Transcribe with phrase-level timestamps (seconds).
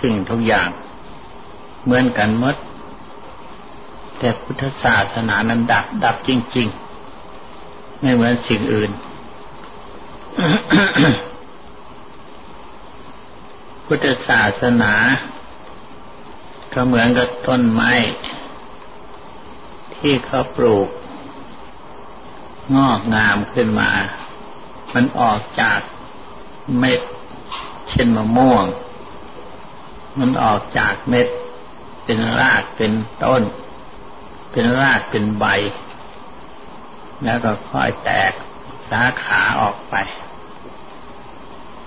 [0.00, 0.68] สิ่งทุกอย่าง
[1.84, 2.56] เหมือนกันหมด
[4.18, 6.68] แต่พุทธศาสนานั้นดับ ดับจริง
[7.34, 8.90] ๆ ไม่เหมือนสิ่งอื่น
[13.86, 14.92] พุทธศาสนา
[16.72, 17.92] ก็เหมือนกับต้นไม้
[19.96, 20.88] ที่เขาปลูก
[22.76, 23.90] งอกงามขึ้นมา
[24.94, 25.80] มันออกจาก
[26.78, 27.00] เม็ด
[27.88, 28.64] เช่นมะม่วง
[30.18, 31.26] มันออกจากเม็ด
[32.04, 32.92] เป็นรากเป็น
[33.24, 33.42] ต้น
[34.52, 35.46] เป็นรากเป็นใบ
[37.24, 38.32] แล้วก็ค่อยแตก
[38.90, 39.94] สาขาออกไป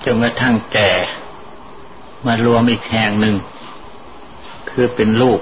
[0.04, 0.92] จนกระทั่งแก่
[2.26, 3.36] มารวมอีกแห่งหนึ่ง
[4.70, 5.40] คือเป็นลูก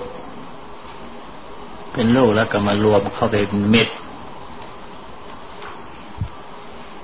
[1.94, 3.90] เป็นลูกแล้วก็มารวมเข้าไปเป็นเม็ด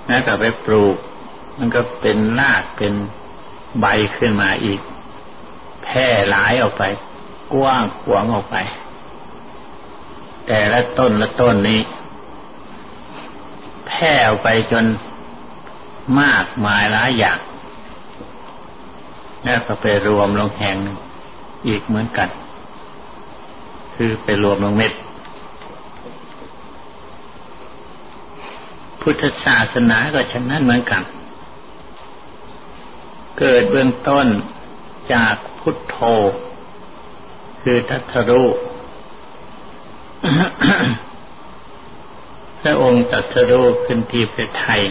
[0.08, 0.96] แล้วก็ไปปลูก
[1.58, 2.94] มันก็เป็นรากเป็น
[3.80, 3.86] ใบ
[4.18, 4.80] ขึ้นมาอีก
[5.86, 6.84] แพร่หลายออกไป
[7.54, 8.58] กว้างขวางออกไป
[10.48, 11.82] แต่ละต้นละต้นนี้
[13.88, 14.86] แพร่ออกไปจน
[16.22, 17.40] มากมายหลายอย่าง
[19.44, 20.98] แล้วก็ไปรวมลงแห่งหนึ่ง
[21.68, 22.30] อีกเหมือนกัน
[23.96, 24.94] คือไปรวมลงเม็ด
[29.02, 31.04] พุทธศาสนาก็ฉะนั้นเหมือนกัน
[33.40, 34.28] เกิดเบื้องต้น
[35.14, 35.36] จาก
[35.68, 36.00] พุทโธ
[37.62, 38.44] คือทัทรุ
[42.62, 44.90] พระองค์ตัสรู้ขึ้นที่ประเทศ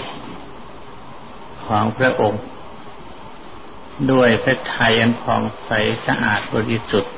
[1.65, 2.43] ของพระองค์
[4.13, 5.71] ด้วยพระทัยอันผ่องใส
[6.07, 7.15] สะอาดบริสุทธิ์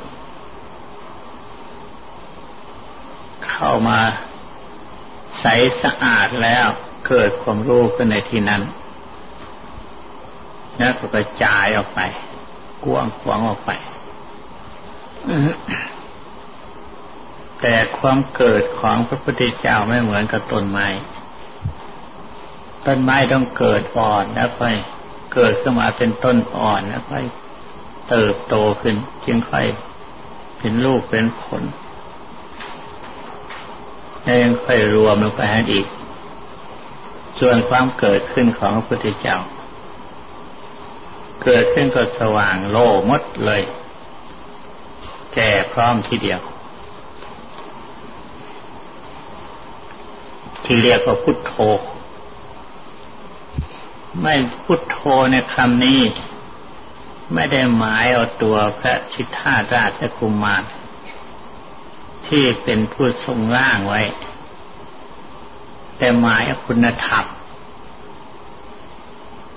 [3.49, 4.01] เข้ามา
[5.41, 5.45] ใส
[5.83, 6.67] สะอาดแล้ว
[7.07, 8.63] เกิดความรู้ขึ้นในที่นั้น
[10.79, 12.01] แล้วก็กระจายออกไป
[12.87, 13.71] กว้างขวางออกไป
[17.61, 20.87] แต่ความเกิดของพระพุทธเจ้าไม่เหมือนกับต้นไม้
[22.87, 24.77] ต้นไม้ต้องเกิดอ่อนแล้วค่อย
[25.35, 27.25] เกิดขึ้นมาเป็นต้นอ่อนแล้วค่อย
[28.09, 29.67] เติบโตขึ้น จึงค่อย
[30.59, 31.63] เป็นลูกเป็นผล
[34.23, 35.87] แล้วยังค่อยรวมลงไปให้อีก
[37.41, 39.37] ส่วนความเกิดขึ้นของพระพุทธเจ้า
[41.43, 43.63] เกิดขึ้นก็สว่างโล่มดเลย
[45.35, 46.41] แก่พร้อมทีเดียว
[50.65, 51.55] ที่เรียกว่าพุทโธ
[54.21, 54.99] ไม่พุทโธ
[55.31, 56.01] ในคำนี้
[57.35, 60.63] ไม่ได้หมายเอาตัวพระชิตาราชกุมาร
[62.27, 64.03] ที่เป็นผู้ทรงร่างไว้
[65.99, 67.25] แต่หมายคุณธรรม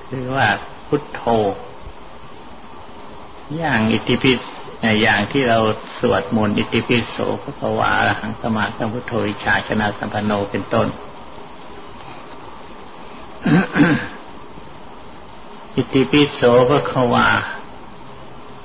[0.07, 0.47] คือว่า
[0.87, 1.23] พุทโธ
[3.57, 4.39] อย่างอิติปิส
[5.01, 5.59] อย่างที่เรา
[5.99, 10.87] สวดมนต์อิติปิโสพระกวาหังสมาสัมพุทโธิชาชนะสัมปันโนเป็นต้น
[15.75, 17.29] อิติปิโสพระควา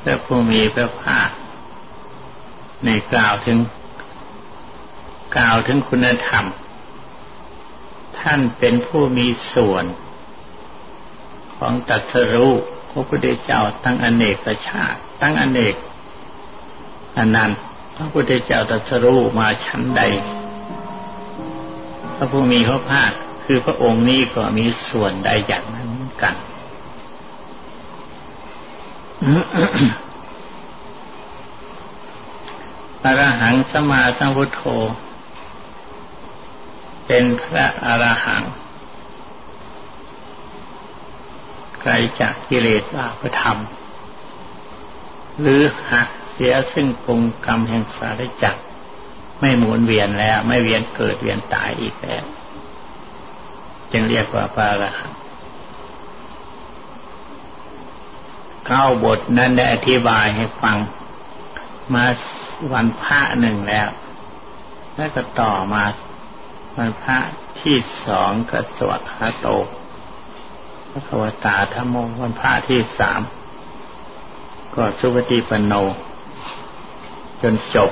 [0.02, 1.30] พระผู้มีพระภาค
[2.84, 3.58] ในกล่าวถึง
[5.36, 6.44] กล่าวถึงคุณธรรม
[8.18, 9.84] ท่านเป็นผู้มีส่วน
[11.56, 12.54] ของตัสรู้
[12.94, 15.74] พระพุทธเจ้าตั้งอเนกชาติ ตั้งอเนก
[17.18, 17.50] อันนั้น
[17.96, 20.02] พระพุทธเจ้าตัสรู้มาชั้นใด
[22.16, 23.10] พระผู้มีพระภาค
[23.44, 25.90] คือพระองค์นี้ก็มีส่วนใดอย่างนั้น
[26.22, 26.36] กัน
[33.04, 34.62] อรหังสมาสัมพุทโธ
[37.06, 38.42] เป็นพระอรหัง
[41.84, 43.58] ไกลจากกิเลสบาปธรรม
[45.40, 48.62] หรือหักเสียซึ่งปรุงกรรมแห่งสารจักร
[49.40, 52.24] ไม่หมุนเวียนแล้ว ไม่เวียนเกิดเวียนตายอีกแล้ว
[53.92, 55.12] จึงเรียกว่าพระอรหัง
[58.66, 60.76] เก้าบทนั้นได้อธิบายให้ฟัง
[61.94, 62.04] มา
[62.72, 63.88] วันพระหนึ่งแล้ว
[64.96, 65.84] แล้วก็ต่อมา
[66.76, 67.18] วันพระ
[67.60, 67.76] ที่
[68.06, 69.48] สองก็สวดคาโต
[70.94, 73.20] พระวตาธรรมวันพระที่สาม
[74.74, 75.74] ก็สุปฏิปันโน
[77.40, 77.90] จนจบ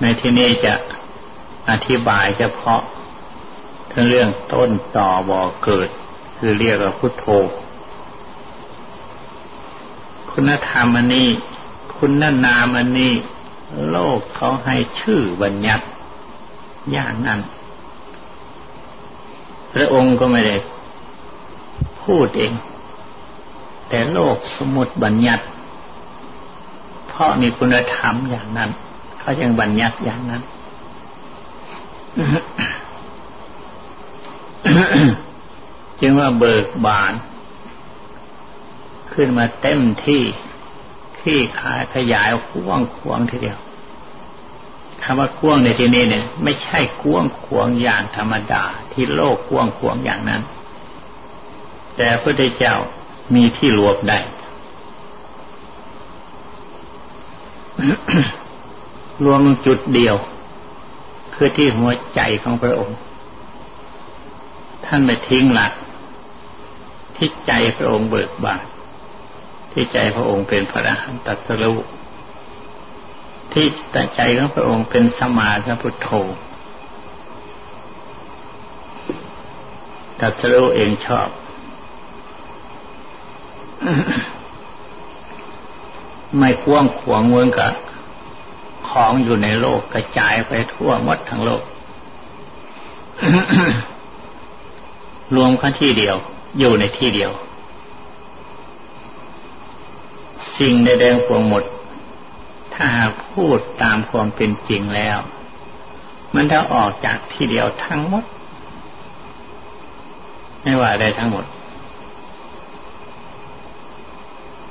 [0.00, 0.74] ในที่นี้จะ
[1.70, 2.82] อธิบายเฉพาะ
[3.90, 5.88] ทั้งเรื่องต้นต่อบ่อเกิด
[6.36, 7.26] คือเรียกว่าพุทโธ
[10.30, 11.28] คุณธรรมอันนี้
[11.96, 12.12] คุณ
[12.44, 13.12] นามอันนี้
[13.90, 15.84] โลกเขาให้ชื่อบัญญัติ
[16.92, 17.40] อย่างนั้น
[19.74, 20.56] พระองค์ก็ไม่ได้
[22.02, 22.52] พูดเอง
[23.88, 25.44] แต่โลกสมุติบัญญัติ
[27.08, 28.70] เพราะมีคุณธรรมอย่างนั้น
[29.20, 30.42] เขายังบัญญัติอย่างนั้น
[36.00, 37.12] จึงว่าเบิกบาน
[39.12, 40.22] ขึ้นมาเต็มที่
[41.20, 43.58] ขี้ขายขยายกว้างขวางทีเดียว
[45.04, 50.42] คำว่ากว้างในที่นี้เนี่ย ไม่ใช่กว้างขวงอย่างธรรมดา ที่โลกกว้างขวงอย่างนั้น
[51.96, 52.74] แต่พระพุทธเจ้า
[53.34, 54.18] มีที่รวบได้
[59.24, 60.16] รวมจุดเดียว
[61.34, 62.98] คือที่หัวใจของพระองค์
[64.84, 65.72] ท่านไม่ทิ้งหลัก
[67.16, 68.60] ที่ใจพระองค์เบิกบาน
[69.72, 71.78] ที่ใจพระองค์เป็นพระอรหันตตรู้
[73.52, 73.66] ที่
[74.14, 76.08] ใจของพระองค์เป็นสมาธิพุทโธ
[80.20, 81.28] ตัสรู้เองชอบ
[86.38, 87.72] ไม่กว้างขวางเมืองกับ
[88.88, 91.62] ของอยู่ในโลกกระจายไปทั่วหมดทั้งโลก
[95.36, 96.16] รวมกันที่เดียว
[96.58, 97.30] อยู่ในที่เดียว
[100.58, 101.64] สิ่งใดๆพวงหมด
[102.74, 102.90] ถ้า
[103.30, 105.18] พูดตามความเป็นจริงแล้ว
[106.34, 108.24] มันจะออกจากที่เดียวทั้งหมด
[110.62, 111.44] ไม่ว่าได้ทั้งหมด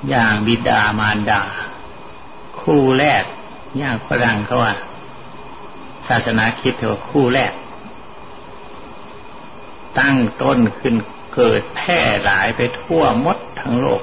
[0.10, 1.44] อย่างบิดามารดา
[2.62, 3.24] คู่แรก
[3.78, 4.74] อย่างฝรั่งเขาว่า
[6.08, 7.54] ศาสนาคิดเถอะคู่แรก
[10.00, 10.96] ตั้งต้นขึ้น
[11.36, 14.02] เกิดแพร่หลายไปทั่วมดทั้งโลก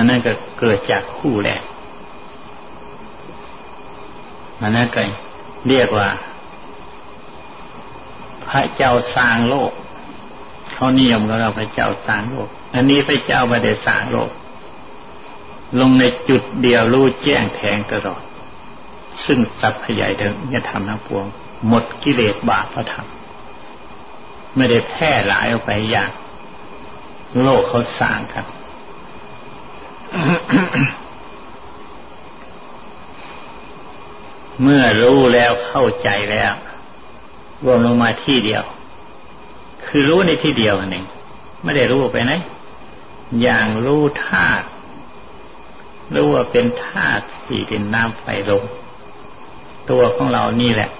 [0.00, 1.62] มันนั่นก็เกิดจากคู่แรก
[4.60, 5.02] มันนั่นก็
[5.68, 6.08] เรียกว่า
[8.48, 9.72] พระเจ้าสร้างโลก
[10.72, 14.30] เขานิยมกับเราพระเจ้าสร้างโลก อันนี้พระเจ้าไม่ได้สร้างโลก
[15.80, 18.22] ลงในจุดเดียวรู้แจ้งแทงตลอด
[19.26, 21.26] ซึ่งสัพพยายเดิมจะทำทั้งปวง
[21.68, 23.08] หมดกิเลสบาปพระธรรม
[24.56, 26.10] ไม่ได้แพร่หลายออกไปอย่าง
[27.42, 28.46] โลกเขาสร้างครับ
[34.62, 36.52] เมื่อรู้แล้วเข้าใจแล้ว
[37.64, 38.62] รวมลงมาที่เดียว
[39.86, 41.06] คือรู้ในที่เดียวนั่นเอง
[41.64, 42.32] ไม่ได้รู้ไปไหน
[43.42, 44.66] อย่างรู้ธาตุ
[46.14, 48.64] รู้ว่าเป็นธาตุสี่ดินน้ำไฟลม
[49.90, 50.90] ตัวของเรานี่แหละ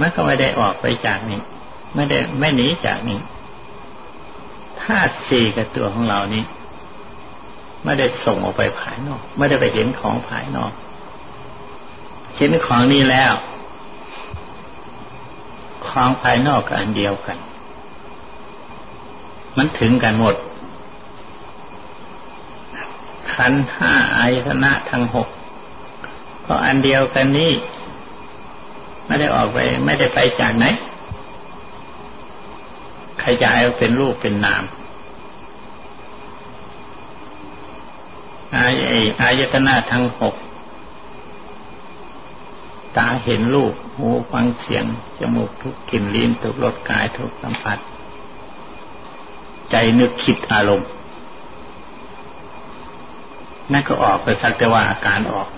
[0.00, 1.40] มันก็ไม่ได้ออกไปจากนี้
[1.94, 3.18] ไม่ได้ไม่หนีจากนี้
[4.82, 6.44] ธาตุสี่กับตัวของเรานี้
[7.84, 10.72] ไม่ได้ส่งออกไปภายนอก ไม่ได้ไปเห็นของภายนอก
[12.36, 13.34] เห็นของนี้แล้ว
[15.88, 17.38] ของภายนอกกับอันเดียวกัน
[19.56, 20.36] มันถึงกันหมด
[23.32, 25.28] ขันห้าอายตนะทั้งหก
[26.46, 27.52] ก็อันเดียวกันนี้
[29.06, 30.66] ไม่ได้ออกไป ไม่ได้ไปจากไหน
[33.24, 34.62] ขยายเป็นรูปเป็นนาม
[38.56, 38.74] อาย
[39.20, 40.34] อายตนะทั้งหก
[42.96, 44.84] ตาเห็นรูป หูฟังเสียง
[45.18, 47.78] จมูกทุกกลิ่นลิ้นทุกรสกายทุกสัมผัส
[49.70, 50.88] ใจนึกคิดอารมณ์
[53.72, 55.48] นั่นก็ออกไปสักแต่ว่าอาการออก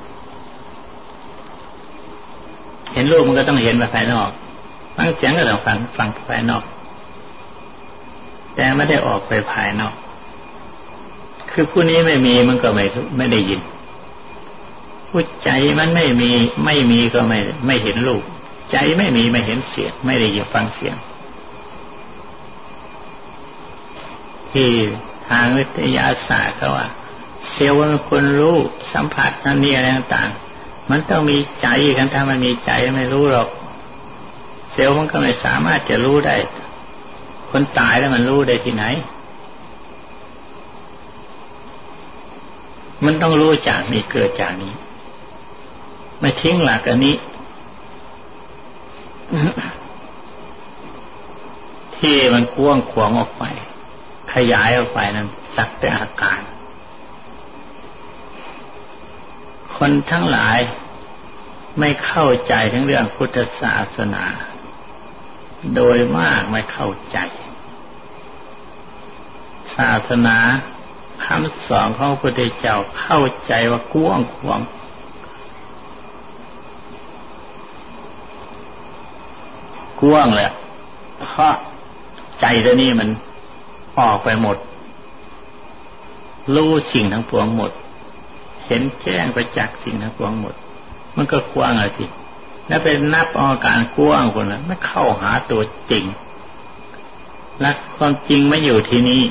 [2.92, 4.30] เห็นรูปมันก็ต้องเห็นภายนอก
[4.96, 6.64] ฟังเสียงก็ต้องฟังฟังภายนอก
[8.54, 9.94] แต่ไม่ได้ออกไปภายนอก
[11.54, 12.84] คือผู้นี้ไม่มีมันก็ไม่
[13.16, 13.60] ไม่ได้ยิน
[15.10, 16.30] ผู้ใจมันไม่มี
[16.64, 18.22] ไม่มีก็ไม่ไม่เห็นรูป
[18.72, 20.96] ใจไม่มีไม่เห็นเสียง ไม่ได้ยินฟังเสียง
[24.52, 24.70] ที่
[25.28, 26.88] ทางวิทยาศาสตร์เขาว่า
[27.50, 28.56] เซลล์มันคนรู้
[28.92, 33.48] สัมผัสนั่นนี่อะไรต่างๆ มันต้องมีใจกันถ้ามันมีใจไม่รู้หรอก
[34.72, 36.36] เซลล์มันก็ไม่สามารถจะรู้ได้
[37.50, 38.84] คนตายแล้วมันรู้ได้ที่ไหน
[43.04, 44.72] มันต้องรู้จากนี้เกิดจากนี้
[46.20, 47.16] ไม่ทิ้งหลักอันนี้
[51.96, 53.44] ที่มันกว้างขวางออกไป
[54.32, 56.40] ขยายออกไปนั้นสักแต่อาการ
[59.76, 60.58] คนทั้งหลาย
[61.78, 64.24] ไม่เข้าใจทั้งเรื่องพุทธศาสนา
[65.76, 67.18] โดยมากไม่เข้าใจ
[69.76, 70.36] ศาสนา
[71.24, 74.60] คำสอนของพระพุทธเจ้าเข้าใจว่ากว้างขวาง
[80.00, 80.50] กว้างแหละ
[81.20, 81.54] เพราะ
[82.40, 83.08] ใจตัวนี้มัน
[83.98, 84.56] ออกไปหมด
[86.54, 87.70] รู้สิ่งทั้งปวงหมด
[88.66, 90.54] เห็นแจ้งไปจากสิ่งทั้งปวงหมด
[91.16, 92.04] มันก็กว้างอะไรที
[92.68, 96.04] แล้วเป็นนับอาการกว้างคนนั้นไม่เข้าหาตัวจริง
[97.60, 99.22] หลักความจริงไม่อยู่ที่นี้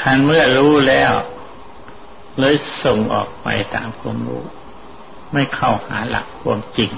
[0.00, 1.12] คันเมื่อรู้แล้ว
[2.38, 4.42] เลยส่งออกไปตามความรู้
[5.32, 6.90] ไม่เข้าหาหลักความจริง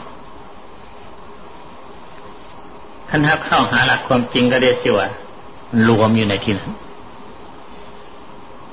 [3.08, 5.08] ท่านถ้าเข้าหาหลักความจริงก็เรียกว่า
[5.88, 6.72] รวมอยู่ในที่นั้น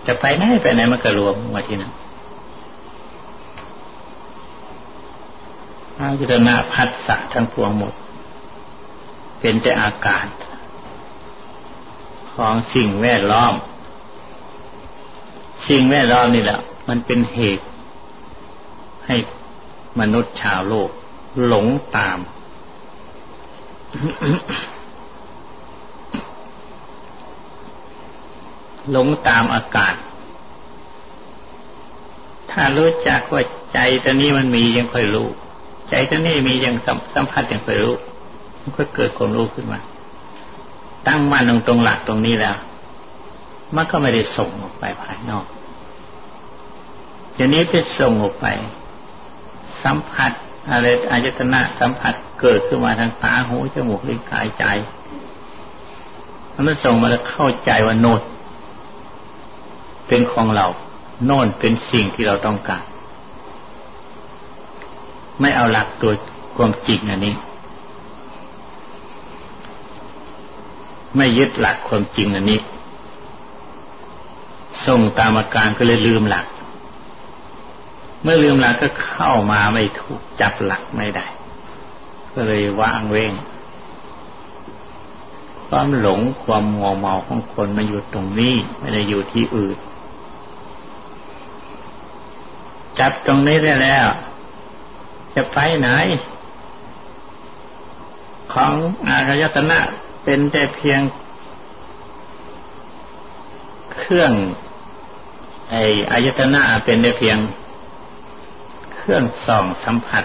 [0.08, 1.94] จะไปไหนไปไหนมันก็รวมมาที่นั้น
[5.98, 7.94] อายุรณะพัสสะทั้งพวงหมด
[9.40, 10.26] เป็นแต่อาการ
[12.38, 13.54] ของสิ่งแวดล้อม
[15.68, 17.66] สิ่งแวดล้อมนี่แหละ มันเป็นเหตุ
[19.06, 19.16] ให้
[20.00, 20.90] มนุษย์ชาวโลก
[21.46, 21.68] หลง
[21.98, 22.20] ตาม
[28.92, 29.96] หลงตามอากาศ
[32.52, 35.28] ถ้ารู้จักว่าใจตัวนี้มันมียังค่อยรู้
[35.90, 36.76] ใจตัวนี้มียัง
[37.16, 37.96] สัมผัสยังค่อยรู้
[38.62, 39.80] มันก็เกิดความรู้ขึ้นมา
[41.08, 42.56] ตั้งมั่นตรงตรงหลักตรงนี้แล้ว
[43.76, 45.46] มันก็ไม่ได้ส่งออกไปภายนอก
[47.36, 48.46] ทีนี้ไปส่งออกไป
[49.84, 50.32] สัมผัส
[50.70, 54.66] อะไรอายตนะสัมผัสเกิดขึ้นมาทางตาหูจมูกลิ้นกายใจ
[56.68, 58.22] มันส่งมาแล้วเข้าใจว่าโนด
[60.08, 60.68] เป็นของเรา
[61.26, 62.84] โน่นเป็นสิ่งที่เราต้องการ
[65.40, 66.12] ไม่เอาหลักตัว
[66.58, 67.36] ความจริงอันนี้
[71.16, 72.60] ไม่ยึดหลักความจริงอันนี้
[74.86, 76.46] ส่งตามอาการก็เลยลืมหลัก
[78.24, 81.26] เมื่อลืมหลักก็เข้ามาไม่ถูกจับหลักไม่ได้
[82.34, 83.34] ก็เลยว่างเว้ง
[85.68, 89.78] ความหลงความมัวเมาของคนมาอยู่ตรงนี้ ไม่ได้อยู่ที่อื่น
[93.00, 94.08] จับตรงนี้ได้แล้ว
[95.36, 95.90] จะไปไหน
[98.54, 98.74] ของ
[99.08, 99.80] อารยตนะ
[100.30, 101.02] เป็นแต่เพียง
[103.98, 104.32] เครื่อง
[105.70, 105.76] ไอ
[106.12, 107.38] อายตนะเป็นแต่เพียง
[108.96, 110.24] เครื่องส่องสัมผัส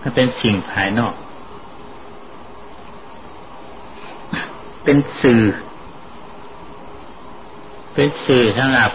[0.00, 1.14] มันเป็นสิ่งภายนอก
[4.84, 5.42] เป็นสื่อ
[7.94, 8.92] เป็นสื่อสำหรับ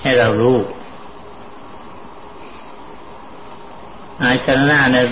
[0.00, 0.58] ให้เรารู้
[4.22, 5.06] อายตนะเนี่ย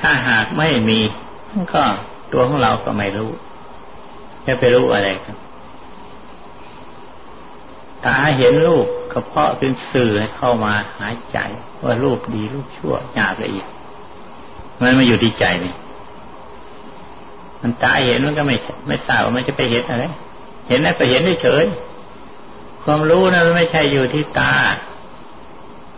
[0.00, 1.00] ถ้าหากไม่มี
[1.72, 1.82] ก็
[2.32, 3.30] ตัวของเราก็ไม่รู้
[4.46, 5.36] จะไปรู้อะไรครับ
[8.06, 11.38] ตาเห็นรูปก็เพาะเป็นสื่อให้เข้ามาหายใจ
[11.84, 13.68] ว่ารูปดีรูปชั่วหยาบละเอียด
[14.80, 15.74] มันมาอยู่ที่ใจนี่
[17.62, 18.56] มันตาเห็นมันก็ไม่
[18.88, 20.04] ไม่ทราบว่ามันจะไปเห็นอะไร
[20.68, 21.64] เห็นแล้วก็เห็นได้เฉย
[22.84, 24.54] ความรู้นะมันไม่ใช่อยู่ที่ตา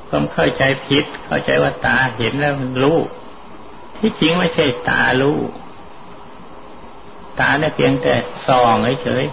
[0.08, 2.98] ความเข้าใจผิด เข้าใจว่าตาเห็นแล้วมันรู้
[3.98, 5.38] ที่จริงไม่ใช่ตารู้
[7.40, 8.14] ตาเนี่ยเพียงแต่
[8.46, 9.24] ส่องเฉย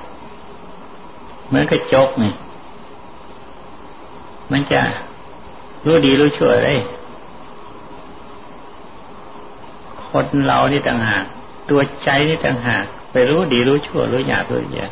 [1.48, 2.34] เหมือนกระจกนี่
[4.51, 4.82] มันจะ
[5.86, 6.80] รู้ดีรู้ชั่วเลย
[10.10, 11.25] คนเรานี่ต่างหาก
[11.70, 14.91] ตัวใจนี่ต่างหาก ไปรู้ดีรู้ชั่วรู้หยาบรู้ละเอียด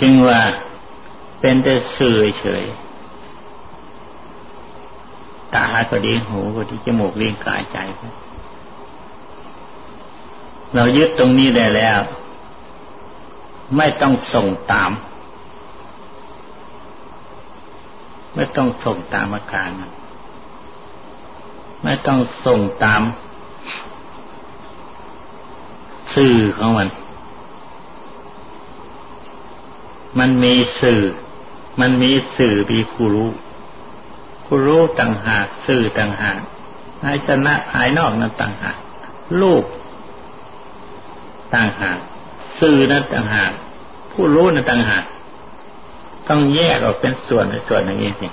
[0.00, 0.40] จึงว่า
[1.40, 2.64] เป็นแต่สื่อเฉย
[5.54, 7.78] ตาก็ดีหูก็ดีจมูกลิ้นกายใจ
[10.74, 12.00] เรายึดตรงนี้ได้แล้ว
[13.76, 14.90] ไม่ต้องส่งตาม
[18.34, 19.90] ไม่ต้องส่งตามอาการมัน
[21.84, 23.02] ไม่ต้องส่งตาม
[26.14, 26.88] สื่อของมัน
[30.18, 31.02] มันมีสื่อ
[31.80, 33.30] มันมีสื่อมีผู้รู้
[34.52, 36.40] ผู้รู้ต่างหากสื่อต่างหาก
[37.04, 38.76] อายตนะภายนอกนั้นต่างหาก
[39.42, 39.64] ลูก
[41.54, 41.98] ต่างหาก
[42.60, 43.52] สื่อนั้นต่างหาก
[44.12, 45.04] ผู้รู้นั้นต่างหาก
[46.28, 48.28] ต้องแยกออกเป็นส่วนในส่วนอย่างนี้สิ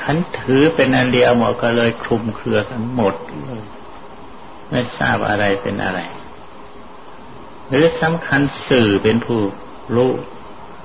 [0.00, 3.64] ขันถือเป็นอันเดียวหมดก็เลยคลุมเครือกันหมดเลย
[4.70, 6.00] ไม่ทราบอะไรเป็นอะไร
[7.68, 9.40] หรือสำคัญสื่อเป็นผู้
[9.96, 10.12] รู้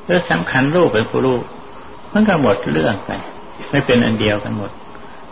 [0.10, 1.40] หรือสำคัญรูปเป็นผู้รู้
[2.14, 3.12] มันก็หมดเรื่องไป
[3.70, 4.72] ไม่เป็นอันเดียวกันหมด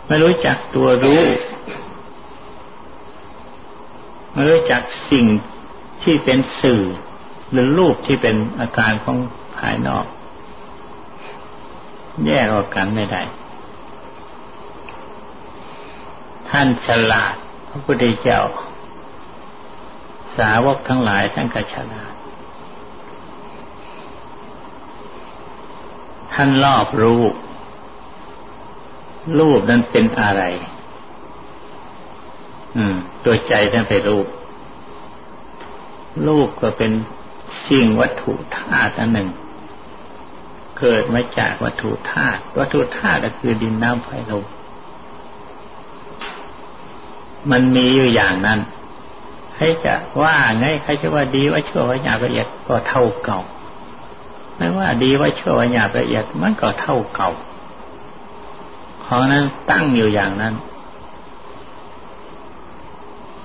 [0.06, 1.22] ไม่รู้จักตัวรู้
[4.32, 5.26] ไม่รู้จักสิ่ง
[6.02, 6.82] ที่เป็นสื่อ
[7.50, 9.16] หรือรูปที่เป็นอาการของ
[9.56, 10.06] ภายนอก
[12.26, 13.22] แยกออกกันไม่ได้
[16.50, 17.34] ท่านฉลาด
[17.68, 18.40] พระพุทธเจ้า
[20.36, 22.12] สาวกทั้งหลายท่านก็ฉลาด
[26.40, 27.22] ท่านรอบรู้
[29.38, 30.42] รูปนั้นเป็นอะไร
[32.76, 34.26] อืม ตัวใจท่านไปรูป
[36.26, 36.92] รูปก็เป็น
[37.66, 39.28] สิ่งวัตถุธาตุอันหนึ่ง
[40.78, 44.44] เกิดมาจากวัตถุธาตุวัตถุธาตุก็คือดินน้ำไฟลม
[47.50, 48.60] มันมีอยู่อย่างนั้น
[49.56, 53.40] ให้จะว่าไงใครจะว่าดีว่าชั่วว่าหยาบละเอียดก็เท่าเก่า
[54.58, 57.30] ไม่ว่าดีว่าชั่วว่าหยาบละเอียดมันก็เท่าเก่า
[59.04, 60.54] ของนั้นตั้งอยู่อย่างนั้น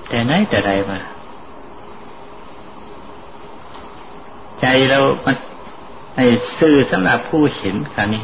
[0.08, 1.00] แต่ไหนแต่ใดมา
[4.60, 5.36] ใจเรามัน
[6.16, 6.26] ไอ้
[6.60, 8.24] ซื่อสำหรับผู้เห็นกันนี่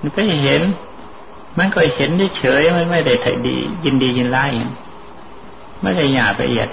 [0.00, 0.62] มันก็เห็น
[1.58, 4.50] มันก็เห็นเฉยมันไม่ได้ถ่ายดี ยินดียินร้าย
[5.82, 6.68] ไม่ได้หยาบละเอียด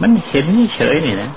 [0.00, 1.30] มันเห็นเฉยนี่นะ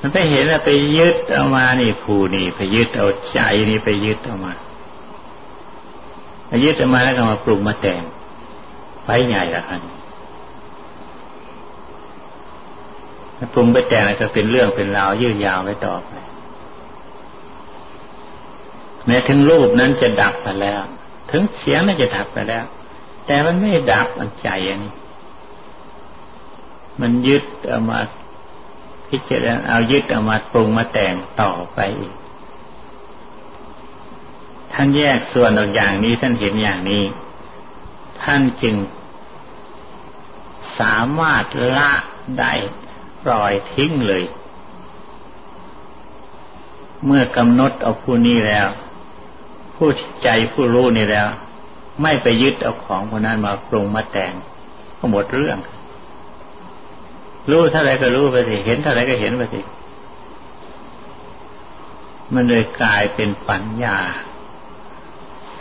[0.00, 4.52] มันไปเห็นแล้วไปยึดเอามานี่ผูนี่ไปยึดเอาใจนี่ไปยึดเอามา
[6.48, 8.02] ไปยึดเอามาแล้วก็มาปรุงมาแต่ง
[9.04, 9.80] ไปใหญ่ละคัน
[13.54, 16.12] ปรุงไปแต่งแล้วก็เป็นเรื่องเป็นราวยืดยาวไปต่อไป
[19.06, 20.80] แม้ถึงรูปนั้นจะดับไปแล้ว
[21.30, 22.64] ถึงเสียงนั้นจะดับไปแล้ว
[23.26, 24.94] แต่มันไม่ดับมันใจอันนี้
[27.00, 27.98] มันยึดเอามา
[29.08, 32.14] พิจารณาเอายึดเอามาปรุงมาแต่งต่อไปอีก
[34.72, 37.02] ท่านแยกส่วนออกอย่างนี้ท่านเห็นอย่างนี้
[38.22, 38.76] ท่านจึง
[40.78, 41.44] สามารถ
[41.76, 41.92] ละ
[42.38, 42.52] ได้
[43.24, 44.24] ปล่อยทิ้งเลย
[47.04, 48.68] เมื่อกำหนดเอาผู้นี้แล้ว
[49.76, 49.90] ผู้
[50.22, 51.28] ใจผู้รู้นี่แล้ว
[52.02, 54.32] ไม่ไปยึดเอาของพวกนั้นมาปรุงมาแต่ง
[54.98, 55.58] ก็หมดเรื่อง
[57.50, 59.60] รู้เท่าไรก็รู้ไปสิเห็นเท่าไรก็เห็นไปสิ
[62.34, 63.98] มันเลยกลายเป็นปัญญา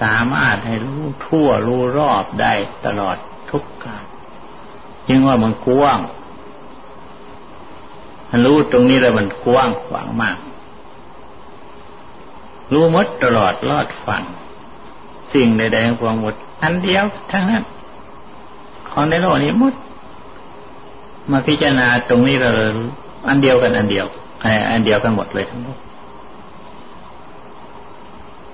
[0.01, 2.53] สามารถให้รู้ทั่วรู้รอบได้
[2.85, 3.17] ตลอด
[3.51, 4.03] ทุกการ
[5.07, 5.99] ยิ่งว่ามันกว้าง
[8.29, 10.37] มันรู้ตรงนี้แล้วมันกว้างขวางมาก
[12.73, 14.23] รู้มดตลอดรอดฟัง
[15.33, 17.63] สิ่งใดๆของพวงหมด อันเดียวทั้งนั้น
[18.89, 19.73] ของในโลกนี้มด
[21.31, 22.49] มาพิจารณาตรงนี้เรา
[23.27, 24.05] อันเดียวกันอันเดียว
[24.71, 25.77] อันเดียวกันหมดเลยทั้งหมด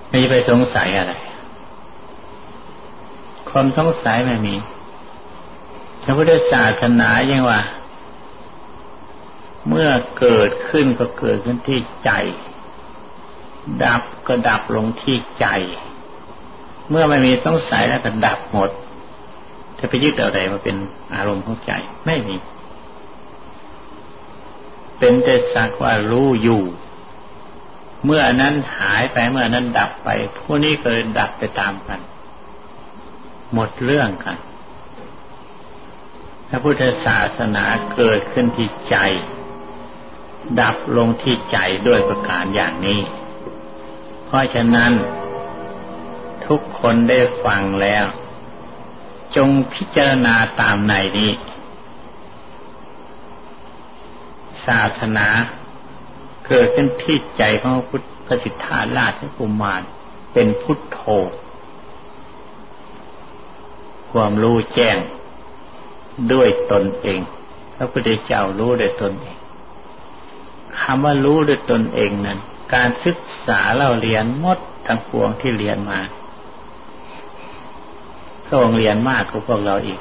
[0.08, 1.14] ไม่ไปสงสัยอะไร
[3.50, 4.56] ความสงสัยไม่มี
[6.04, 7.62] พระพุทธศาสนายังว่า
[9.70, 12.12] เมื่อเกิดขึ้นก็เกิดขึ้นที่ใจ
[13.84, 15.48] ดับก็ดับลงที่ใจ
[16.90, 18.70] เมื่อไม่มีสงสัยแล้วก็ดับหมด
[19.80, 20.76] จะไปยึดอะไรมาเป็น
[21.16, 21.72] อารมณ์ของใจ
[22.06, 22.36] ไม่มี
[25.02, 26.64] เป็นแต่สักว่ารู้อยู่
[28.06, 32.00] เมื่อนั้นหายไปเมื่อนั้นดับไป ผู้นี้ก็ดับไปตามกัน
[33.54, 34.38] หมดเรื่องกัน
[36.50, 38.96] พระพุทธศาสนาเกิดขึ้นที่ใจ
[40.62, 43.00] ดับลงที่ใจด้วยประการอย่างนี้
[44.26, 44.92] เพราะฉะนั้น
[46.46, 48.06] ทุกคนได้ฟังแล้ว
[49.36, 51.32] จงพิจารณาตามในนี้
[54.66, 55.28] ศาสนา
[56.48, 59.82] เกิดขึ้นที่ใจของพุทธสิทธาราชกุมาร
[60.34, 61.00] เป็นพุทโธ
[64.12, 64.98] ความรู้แจ้ง
[66.34, 67.20] ด้วยตนเอง
[67.76, 69.38] พระพุทธเจ้ารู้ด้วยตนเอง
[70.80, 72.40] คำว่ารู้ด้วยตนเองนั้น
[72.74, 76.00] การศึกษาเราเรียนมดทั้งปวงที่เรียนมา
[78.46, 80.00] พระองค์เรียนมากกว่าพวกเราอีก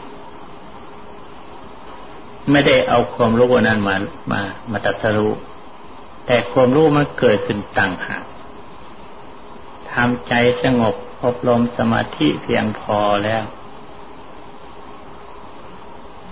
[2.53, 3.97] ไม่ได้เอาความรู้นั้นมา
[4.33, 5.33] มามาตัดสรู้
[6.27, 8.25] แต่ความรู้มันเกิดขึ้นต่างหาก
[9.93, 13.45] ทำใจสงบอบรมสมาธิเพียงพอแล้ว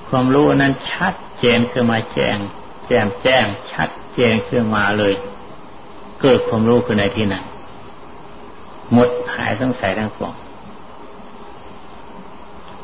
[0.09, 2.39] ความรู้นั้นชัดเจนขึ้นมาแจ้ง
[2.87, 5.15] แจ่มแจ้ง ชัดเจนขึ้นมาเลย
[6.21, 7.45] เกิดความรู้ขึ้นในที่นั้น
[8.93, 10.33] หมดหายต้องใส่ทั้งปวง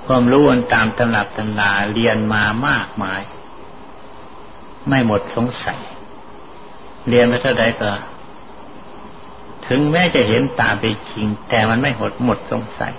[0.07, 3.23] ความรู้อันตามตำรับตำราเรียนมามากมาย
[4.89, 5.81] ไม่หมดสงสัย
[7.09, 7.91] เรียนไปเท่าใดก็
[9.67, 12.95] ถึงแม้จะเห็นตามไปจริง แต่มันไม่หดหมดสงสัย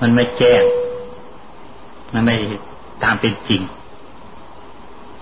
[0.00, 0.62] มันไม่แจ้ง
[2.12, 2.36] มันไม่
[3.04, 3.62] ตามเป็นจริง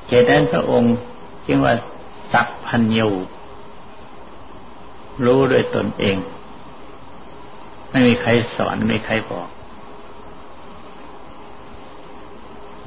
[0.06, 0.94] เจตันพระองค์
[1.46, 1.74] จึงว่า
[2.32, 3.08] สัพพัญญู
[5.24, 6.16] รู้ด้วยตนเอง
[7.90, 9.48] ไม่มีใครสอนไม่มีใครบอก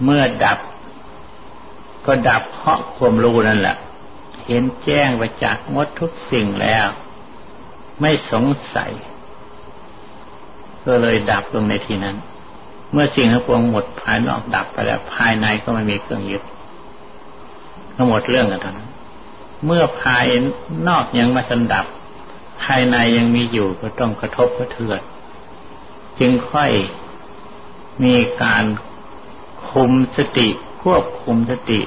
[0.04, 0.60] เมื่อดับ
[2.06, 3.78] ก็ดับเพราะความรู้นั่นแหละ
[4.48, 6.88] เห็นแจ้งไปจากมดทุกสิ่งแล้ว
[8.02, 8.92] ไม่สงสัย
[10.86, 12.18] ก็เลยดับลงในที่นั้น
[12.92, 16.44] เมื่อสิ่งทั้งปวงหมดภายนอกดับไปแล้ว ภายในก็ไม่มีเครื่องยึด
[17.96, 18.90] ก็หมดเรื่องกันทั้งนั้น
[19.66, 20.26] เมื่อภาย
[20.88, 21.86] นอกยังมาสันดับ
[22.64, 25.02] ภายในยังมีอยู่ก็ต้องกระทบกระเทือน
[26.20, 26.72] จึงค่อย
[28.04, 28.64] มีการ
[29.78, 30.48] คุมสติ
[30.84, 31.80] ควบคุมสติ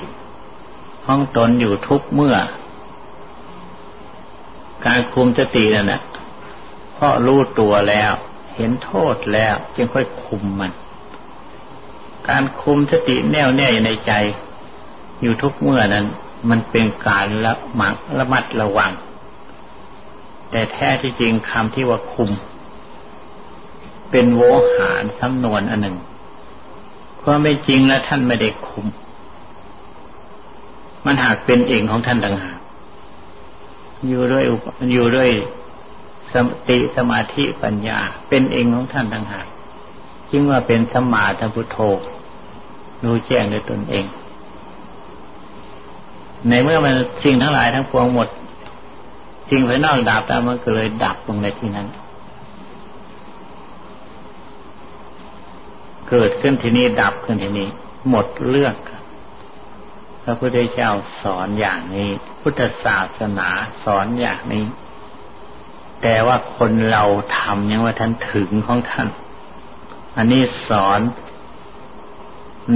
[1.06, 2.36] ห้องตนอยู่ทุกเมื่อ
[4.86, 6.02] การคุมสตินั่นแหละ
[6.94, 8.12] เพราะรู้ตัวแล้ว
[8.54, 10.72] เห็นโทษแล้ว จึงค่อยคุมมัน
[12.28, 14.12] การคุมสติแน่วแน่ในใจ
[15.22, 16.06] อยู่ทุกเมื่อนั้น
[16.50, 18.92] มันเป็นการละมังระมัดระวัง
[20.50, 22.30] แต่แท้ที่จริงคำที่ว่าคุม
[24.10, 24.42] เป็นโว
[24.74, 25.98] หารสำนวนอันหนึ่ง
[27.24, 28.86] ความเป็นจริงแล้วท่านไม่ได้คุม
[31.04, 32.58] มันหากเป็นเองของท่านต่างหาก
[34.08, 34.44] อยู่ด้วย
[34.92, 35.30] อยู่ด้วย
[36.32, 36.34] ส
[36.68, 39.46] ติสมาธิปัญญา เป็นเองของท่านต่างหาก
[40.30, 41.78] จึงว่าเป็นสมาธิพุทโธ
[43.04, 44.04] รู้แจ้งด้วยตนเอง
[46.48, 48.28] ในเมื่อมันสิ่งทั้งหลายทั้งปวงหมด
[49.50, 51.88] สิ่งภายนอกดับแล้วมันก็เลยดับลงในที่นั้น
[56.10, 57.68] เกิดขึ้นที่นี้ดับขึ้นที่นี้
[58.08, 58.74] หมดเรื่อง
[60.22, 60.90] พระพุทธเจ้า
[61.22, 63.48] สอนอย่างนี้ พุทธศาสนา
[63.84, 64.64] สอนอย่างนี้
[66.02, 67.04] แต่ว่าคนเรา
[67.38, 69.08] ทำยังว่าท่านถึงของท่าน
[70.16, 71.00] อันนี้สอน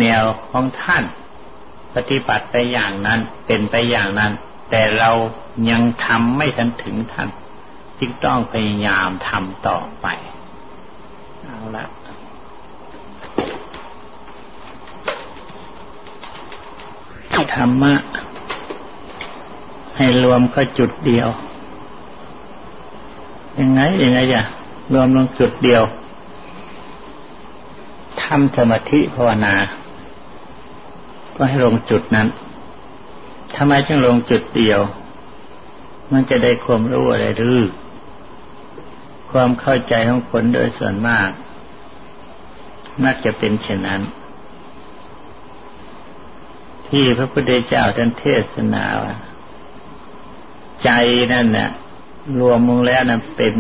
[0.01, 1.05] แนวของท่าน
[1.95, 4.33] ปฏิบัติไปอย่างนั้นเป็นไปอย่างนั้น
[4.71, 5.11] แต่เรา
[5.71, 7.29] ยังทำไม่ทันถึงท่าน
[7.99, 10.07] จึงต้องพยายามทำต่อไป
[11.43, 11.85] เอาละ
[17.55, 17.95] ธรรมะ
[19.97, 21.29] ให้รวมก็จุดเดียว
[23.59, 24.41] ยังไงยังไงจะ
[24.93, 25.83] รวมลงจุดเดียว
[28.23, 29.55] ทำสมาธิภาวนา
[31.37, 32.29] ก็ให้ลงจุดนั้น
[33.55, 34.81] ทำไมจึงลงจุดเดียว
[36.13, 37.59] มันจะได้ความรู้อะไรหรือ
[39.31, 41.29] ความเข้าใจของคนโดยส่วนมาก
[43.05, 44.01] มักจะเป็นเช่นนั้น
[46.95, 49.15] ที่พระพุทธเจ้าท่านเทศนาว่า
[50.83, 50.91] ใจ
[51.33, 51.71] นั่นน่ะ
[52.41, 53.55] รวมลงแล้วนะเป็น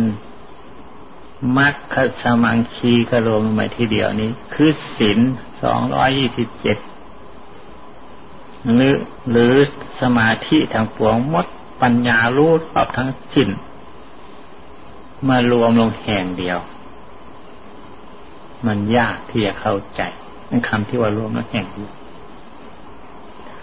[1.56, 5.18] มัคคสมังคีกรวมมาทีเดียวนี้ คือศีล
[5.62, 6.78] สองร้อยยี่สิบเจ็ด
[8.74, 8.94] หรือ
[9.30, 9.52] หรือ
[10.00, 11.46] สมาธิทางปวงมด
[11.82, 13.48] ปัญญารู้รอบทั้งสิ้น
[15.28, 16.58] มารวมลงแห่งเดียว
[18.66, 20.02] มันยากที่จะเข้าใจ
[20.48, 21.92] นั่นคำที่ว่ารวมลงแห่งเดียว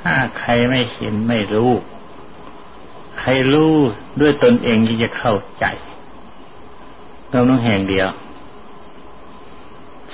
[0.01, 1.71] ถ้าใครไม่เห็นไม่รู้
[3.19, 3.73] ใครรู้
[4.19, 5.65] ด้วยตนเองที่จะเข้าใจ
[7.29, 8.07] เรวมลงแห่งเดียว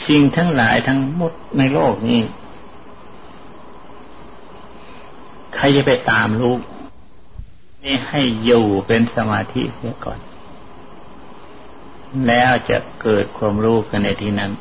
[0.06, 2.22] สิ่งทั้งหลายทั้งหมดในโลกนี้
[5.56, 6.60] ใครจะไปตามลูก
[7.84, 10.20] นี่ให้อยู่เป็นสมาธิเสียก่อน
[12.28, 14.52] แล้วจะเกิดความรู้กันในที่นั้น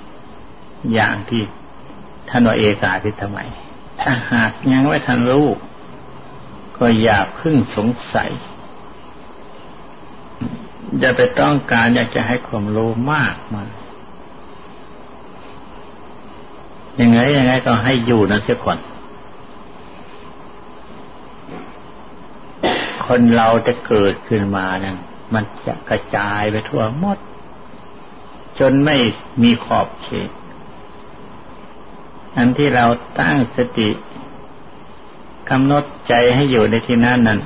[0.93, 1.43] อย่างที่
[2.29, 3.51] ท่านว่าเอกาทิสมัย
[4.09, 5.47] ถ้าหากยังไม่ทันรู้
[6.77, 8.31] ก็อย่าพึ่งสงสัย
[11.03, 13.63] จะไปต้องการอยากจะให้ความรู้มากมา
[17.01, 18.79] ยังไงยังไงก็ให้อยู่นะเสียก่อน
[23.07, 24.97] คนเราจะเกิดขึ้นมานั้น
[25.35, 27.19] มันจะกระจายไปทั่วหมด
[28.59, 28.97] จนไม่
[29.43, 30.31] มีขอบเขต
[32.37, 32.85] อันที่เรา
[33.21, 33.89] ตั้งสติ
[35.51, 37.41] กำหนดใจให้อยู่ในที่นั้นนั้น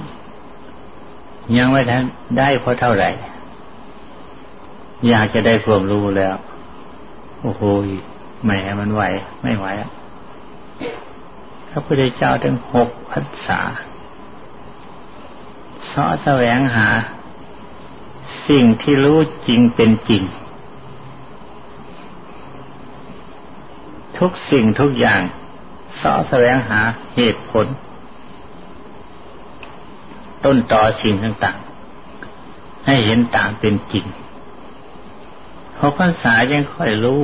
[1.56, 2.04] ยังไม่ทัน
[2.38, 3.10] ได้เพราะเท่าไหร่
[5.08, 6.34] อยากจะได้ความรู้แล้ว
[7.42, 7.62] โอ้โห
[8.44, 8.50] แหม
[8.80, 9.02] มันไหว
[9.42, 9.66] ไม่ไหว
[11.70, 13.60] พระพุทธเจ้าถึงหกพรรษา
[15.90, 16.88] สาะแสวงหา
[18.48, 20.22] สิ่งที่รู้จริงเป็นจริง
[24.20, 25.22] ทุกสิ่งทุกอย่าง
[25.96, 26.80] เสาะแสวงหา
[27.14, 27.66] เหตุผล
[30.44, 34.06] ต้นตอสิ่งต่างๆ ให้เห็นตามเป็นจริง
[35.74, 37.22] เพราะภาษายังค่อยรู้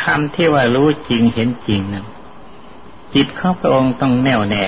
[0.00, 2.06] คำที่ว่ารู้จริงเห็นจริงนั้น
[3.14, 4.64] จิตของพระองค์ต้องแน่วแน่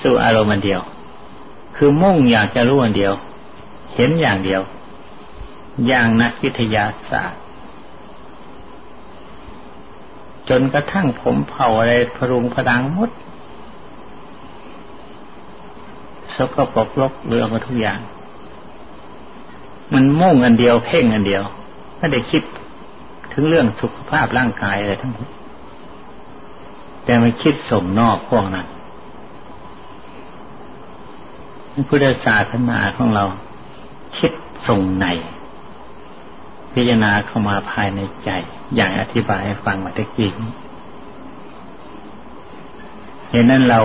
[0.00, 0.80] สู่อารมณ์เดียว
[1.76, 3.14] คือมุ่งอยากจะรู้อันเดียว
[3.94, 4.62] เห็นอย่างเดียว
[5.86, 7.40] อย่างนักวิทยาศาสตร์
[10.48, 13.10] จนกระทั่งผมเผาอะไรพรุงพดังหมด
[16.34, 18.00] สกปรกลกเรือมาทุกอย่าง
[19.92, 21.42] มันมุ่งอันเดียวเพ่งอันเดียว
[21.98, 22.42] ไม่ได้คิด
[23.32, 25.28] ถึงเรื่องสุขภาพร่างกายอะไรทั้งหมด
[27.04, 28.66] แต่ไม่คิดส่งนอกพวกนั้น
[31.88, 33.24] พุทธศาสนาของเรา
[34.18, 34.32] คิด
[34.68, 35.06] ส่งใน
[36.72, 38.30] พิจารณาเข้ามาภายในใจ
[38.74, 40.30] อย่างอธิบายให้ฟังมาตะกี้
[43.30, 43.80] เห็นนั้นเรา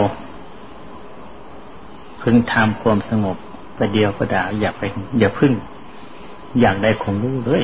[2.22, 3.38] พึงทำความสงบ
[3.78, 4.82] ประเดียวประดาอย่าไป
[5.19, 5.54] อย่าพึ่ง
[6.60, 7.63] อย่างใดคงรู้เลย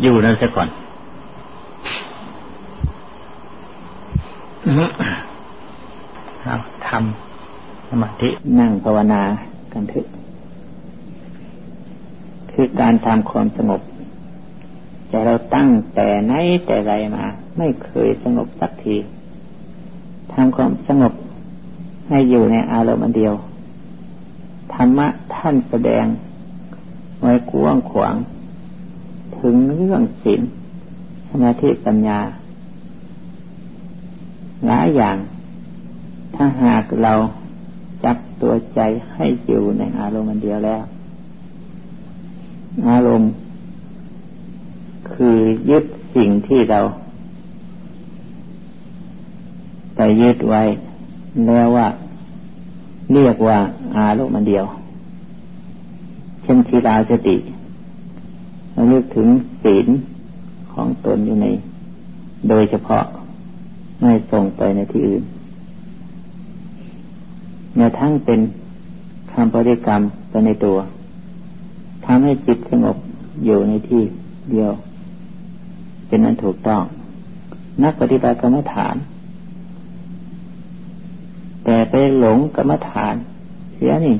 [0.00, 0.68] อยู่นั่นซะก่อน
[6.44, 6.56] เอา
[6.88, 8.28] ทำสมาธิ
[8.60, 9.22] นั่งภาวนา
[9.72, 10.06] กันเถอะ
[12.52, 13.80] คือการทำความสงบ
[15.10, 16.32] จะเราตั้งแต่ไหน
[16.66, 17.24] แต่ไรมา
[17.58, 18.96] ไม่เคยสงบสักที
[20.32, 21.12] ทำความสงบ
[22.08, 23.34] ให้อยู่ในอารมณ์เดียว
[24.72, 26.04] ธรรมะท่านแสดง
[27.20, 28.14] ไว้กว้างขวาง
[29.38, 30.42] ถึงเรื่องศีล
[31.28, 32.20] สมาธิปัญญา
[34.66, 35.16] หลายอย่าง
[36.34, 37.14] ถ้าหากเรา
[38.04, 38.80] จับตัวใจ
[39.12, 40.82] ให้อยู่ในอารมณ์เดียวแล้ว
[42.88, 43.30] อารมณ์
[45.14, 45.36] คือ
[45.70, 45.84] ยึด
[46.16, 46.80] สิ่งที่เรา
[49.96, 50.62] ไปยึดไว้
[51.46, 51.88] แล้วว่า
[53.12, 53.58] เรียกว่า
[53.96, 54.64] อารมณ์เดียว
[56.42, 57.36] เช่นทีลาสติ
[58.72, 59.28] เราเลือกถึง
[59.64, 59.86] ศีล
[60.72, 61.46] ของตนอยู่ใน
[62.48, 63.04] โดยเฉพาะ
[64.00, 65.22] ไม่ส่งไปในที่อื่น
[67.74, 68.40] เนื้อทั้งเป็น
[69.32, 70.76] คำปฏิกรรมไปในตัว
[72.04, 72.96] ทำให้จิตสงบ
[73.44, 74.02] อยู่ในที่
[74.50, 74.72] เดียว
[76.10, 76.82] เป็นนั้นถูกต้อง
[77.84, 78.96] นักปฏิบัติกรรมฐาน
[81.64, 83.14] แต่ไปหลงกรรมฐาน
[83.74, 84.16] เสียนี่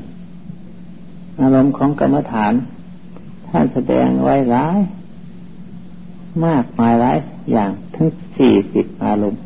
[1.41, 2.53] อารมณ์ของกรรมฐาน
[3.49, 4.81] ท่านแสดงไว้ร้าย
[6.47, 7.19] มากมายหลาย
[7.53, 9.41] อย่างทั้งสี่สิบอารมณ์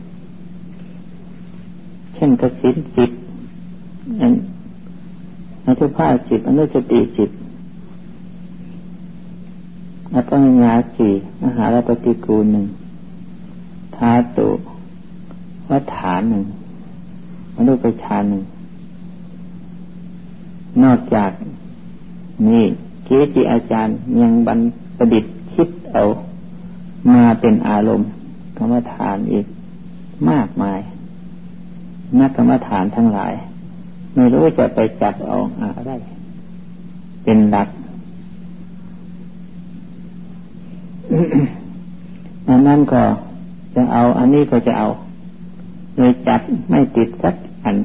[2.14, 3.10] เช่นกสินจิต
[4.20, 4.32] อัน
[5.66, 7.30] อนุภาพจิตอนุสติจิต
[10.14, 11.12] อัปญญาสี่
[11.44, 12.66] อาหารปฏิกูลหนึ่ง
[13.96, 14.48] ธาตุ
[15.70, 16.44] วัฏฐานหนึ่ง
[17.56, 18.42] มนุษย์ไปฌานหนึ่ง
[20.82, 21.30] นอกจาก
[22.48, 22.64] นี่
[23.04, 24.58] เกจิอาจารย์ยังบัน
[24.96, 26.02] ประดิษฐ์คิดเอา
[27.08, 28.08] มาเป็นอารมณ์
[28.56, 29.46] กรรมฐานอีก
[30.30, 30.80] มากมาย
[32.20, 33.32] นักกรรมฐานทั้งหลาย
[34.14, 35.92] ไม่รู้จะไปจับเอาอะไร
[37.24, 37.68] เป็นหลัก
[42.48, 43.02] อันนั้นก็
[43.74, 44.88] จะเอา อันนี้ก็จะเอา
[45.96, 47.76] เลยจับไม่ติดสักอัน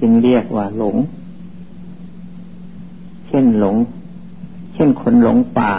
[0.00, 0.96] จึงเรียกว่าหลง
[3.28, 3.76] เช่นหลง
[4.74, 5.72] เช่นคนหลงป่า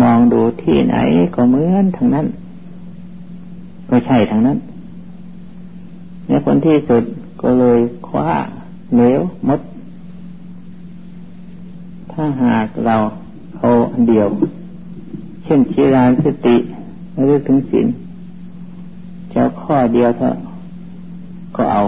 [0.00, 0.96] มองดูที่ไหน
[1.34, 2.26] ก็เหมือนทางนั้น
[3.88, 4.58] ก็ใช่ทางนั้น
[6.26, 7.02] ในคนที่สุด
[7.42, 8.30] ก็เลยคว้า
[8.94, 9.60] เหลวมด
[12.12, 12.96] ถ้าหากเรา
[13.60, 14.28] เอาอันเดียว
[15.44, 16.56] เช่นชีรานสติ
[17.14, 17.86] หรือถึงศีล
[19.34, 20.36] จะข้อเดียวเถอะ
[21.56, 21.82] ก็เอา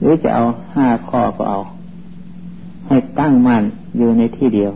[0.00, 1.60] หรือจะเอาห้าข้อก็เอา
[2.86, 3.62] ให้ตั้งมั่น
[3.96, 4.72] อยู่ในที่เดียว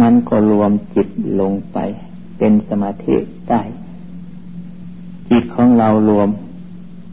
[0.00, 1.08] มันก็รวมจิต
[1.40, 1.78] ลงไป
[2.38, 3.16] เป็นสมาธิ
[3.50, 3.62] ได้
[5.30, 6.28] จิตของเรารวม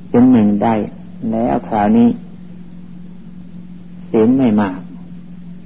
[0.09, 0.75] เป็นหนึ่งได้
[1.31, 2.09] แล้วคราวนี้
[4.07, 4.79] เสียงไม่มาก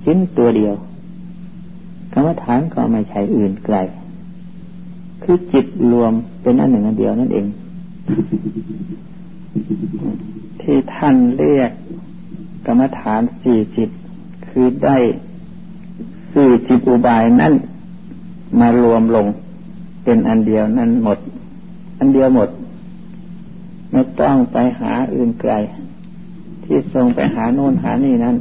[0.04, 0.74] ชิ้นตัวเดียว
[2.14, 3.78] กรรมฐานก็ไม่ใช่อื่นไกล
[5.24, 7.46] คือจิตรวมเป็นอันหนึ่งอันเดียวนั่นเอง
[10.62, 11.72] ที่ท่านเรียก
[12.66, 13.90] กรรมฐานสี่จิต
[14.48, 14.98] คือได้
[16.34, 17.54] สี่จิตอุบายนั่น
[18.60, 19.28] มารวมลง
[20.04, 21.18] เป็นอันเดียวนั่นหมด
[22.00, 22.50] อันเดียวหมด
[23.92, 25.54] ไม่ต้องไปหาอื่นไกล
[26.64, 28.36] ที่ทรงไปหาโน่นหานี่นั่น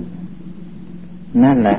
[1.44, 1.78] นั่นแหละ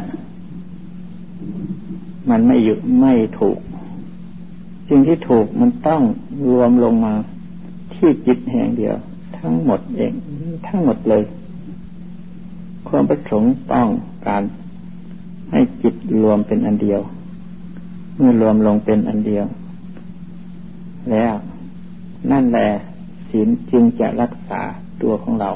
[2.29, 3.57] มันไม่อยู่ไม่ถูก
[4.89, 6.01] สิ่งที่ถูกมันต้อง
[6.47, 7.13] รวมลงมา
[7.93, 8.95] ที่จิตแห่งเดียว
[9.39, 10.13] ทั้งหมดเอง
[10.67, 11.23] ทั้งหมดเลย
[12.87, 13.89] ความประสงค์ต้อง
[14.27, 14.43] การ
[15.51, 17.01] ให้จิตรวมเป็นอันเดียว
[18.15, 19.45] เมื่อรวมลงเป็นอันเดียว
[21.11, 21.33] แล้ว
[22.31, 22.69] นั่นแหละ
[23.29, 24.61] ศีลจึงจะรักษา
[25.01, 25.51] ตัวของเรา